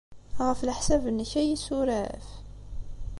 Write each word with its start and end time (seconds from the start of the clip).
Ɣef 0.45 0.59
leḥsab-nnek, 0.67 1.31
ad 1.39 1.43
iyi-yessuref? 1.45 2.27